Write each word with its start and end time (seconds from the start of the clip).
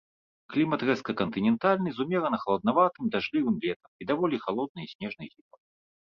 Клімат 0.51 0.79
рэзка-кантынентальны 0.89 1.89
з 1.97 2.01
умерана-халаднаватым, 2.05 3.03
дажджлівым 3.17 3.55
летам 3.67 3.89
і 4.01 4.09
даволі 4.15 4.43
халоднай 4.49 4.83
і 4.89 4.93
снежнай 4.97 5.27
зімой. 5.37 5.61